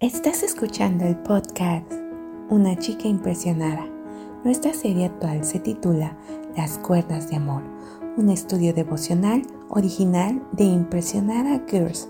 [0.00, 1.90] Estás escuchando el podcast
[2.50, 3.86] Una chica impresionada.
[4.42, 6.16] Nuestra serie actual se titula
[6.56, 7.62] Las cuerdas de amor,
[8.16, 12.08] un estudio devocional original de Impresionada Girls.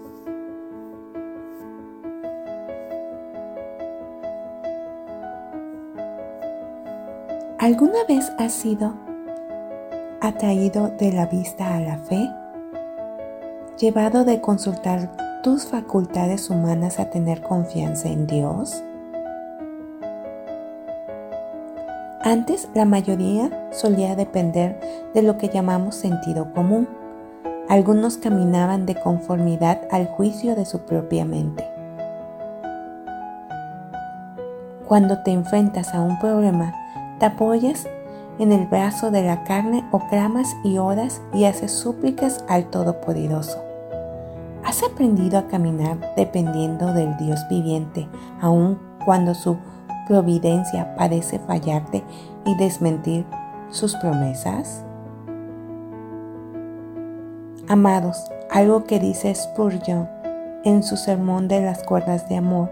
[7.59, 8.95] ¿Alguna vez has sido
[10.23, 12.30] atraído de la vista a la fe?
[13.79, 18.83] ¿Llevado de consultar tus facultades humanas a tener confianza en Dios?
[22.23, 24.80] Antes la mayoría solía depender
[25.12, 26.88] de lo que llamamos sentido común.
[27.69, 31.69] Algunos caminaban de conformidad al juicio de su propia mente.
[34.88, 36.74] Cuando te enfrentas a un problema,
[37.19, 37.87] te apoyas
[38.38, 43.73] en el brazo de la carne o clamas y oras y haces súplicas al Todopoderoso.
[44.64, 48.09] ¿Has aprendido a caminar dependiendo del Dios viviente,
[48.41, 49.59] aun cuando su
[50.09, 52.02] providencia parece fallarte
[52.46, 53.26] y desmentir
[53.68, 54.82] sus promesas?
[57.68, 60.09] Amados, algo que dice Spurgeon
[60.65, 62.71] en su sermón de las cuerdas de amor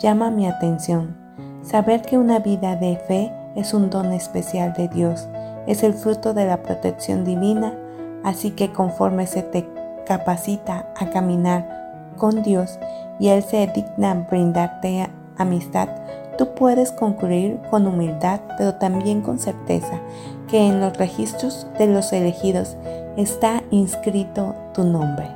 [0.00, 1.16] llama mi atención.
[1.62, 5.28] Saber que una vida de fe es un don especial de Dios,
[5.68, 7.74] es el fruto de la protección divina,
[8.24, 9.77] así que conforme se te
[10.08, 12.78] capacita a caminar con Dios
[13.20, 15.88] y Él se digna brindarte amistad,
[16.38, 20.00] tú puedes concluir con humildad, pero también con certeza,
[20.48, 22.76] que en los registros de los elegidos
[23.16, 25.28] está inscrito tu nombre.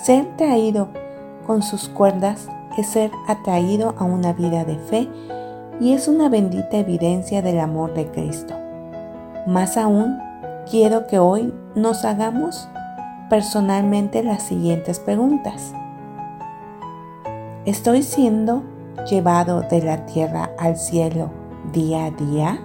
[0.00, 0.88] Ser traído
[1.46, 2.46] con sus cuerdas
[2.76, 5.08] es ser atraído a una vida de fe
[5.80, 8.54] y es una bendita evidencia del amor de Cristo.
[9.46, 10.18] Más aún,
[10.70, 12.68] quiero que hoy nos hagamos
[13.28, 15.72] personalmente las siguientes preguntas.
[17.64, 18.62] ¿Estoy siendo
[19.10, 21.30] llevado de la tierra al cielo
[21.72, 22.60] día a día?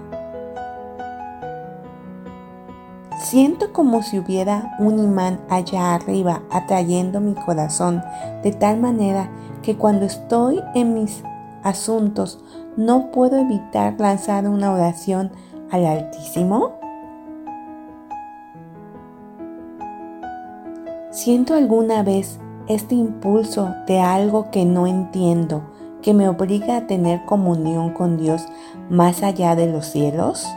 [3.21, 8.01] Siento como si hubiera un imán allá arriba atrayendo mi corazón
[8.43, 9.29] de tal manera
[9.61, 11.23] que cuando estoy en mis
[11.63, 12.39] asuntos
[12.77, 15.31] no puedo evitar lanzar una oración
[15.71, 16.78] al Altísimo.
[21.21, 25.63] ¿Siento alguna vez este impulso de algo que no entiendo
[26.01, 28.47] que me obliga a tener comunión con Dios
[28.89, 30.47] más allá de los cielos?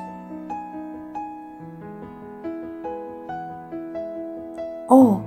[4.89, 5.23] Oh,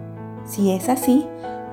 [0.46, 1.28] si es así,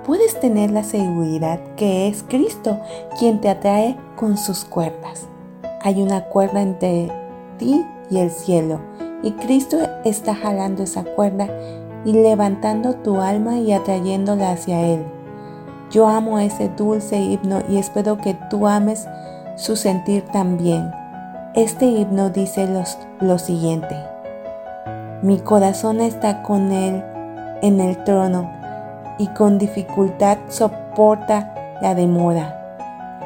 [0.04, 2.80] puedes tener la seguridad que es Cristo
[3.16, 5.28] quien te atrae con sus cuerdas.
[5.82, 7.12] Hay una cuerda entre
[7.58, 7.80] ti
[8.10, 8.80] y el cielo
[9.22, 11.48] y Cristo está jalando esa cuerda
[12.04, 15.04] y levantando tu alma y atrayéndola hacia Él.
[15.90, 19.06] Yo amo ese dulce himno y espero que tú ames
[19.56, 20.90] su sentir también.
[21.54, 22.68] Este himno dice
[23.20, 23.94] lo siguiente.
[25.22, 27.04] Mi corazón está con Él
[27.62, 28.50] en el trono
[29.18, 32.58] y con dificultad soporta la demora.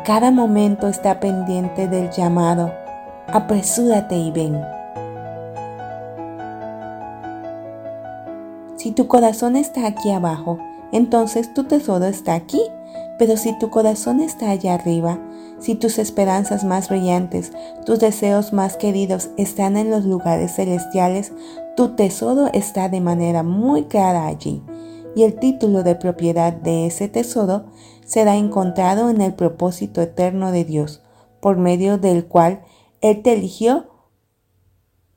[0.04, 2.72] Cada momento está pendiente del llamado.
[3.32, 4.60] Apresúrate y ven.
[8.86, 10.60] Si tu corazón está aquí abajo,
[10.92, 12.60] entonces tu tesoro está aquí.
[13.18, 15.18] Pero si tu corazón está allá arriba,
[15.58, 17.50] si tus esperanzas más brillantes,
[17.84, 21.32] tus deseos más queridos están en los lugares celestiales,
[21.76, 24.62] tu tesoro está de manera muy clara allí.
[25.16, 27.64] Y el título de propiedad de ese tesoro
[28.04, 31.02] será encontrado en el propósito eterno de Dios,
[31.40, 32.60] por medio del cual
[33.00, 33.88] Él te eligió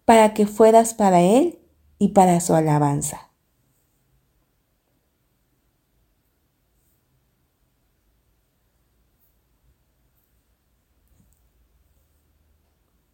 [0.05, 1.59] para que fueras para Él
[1.99, 3.28] y para su alabanza.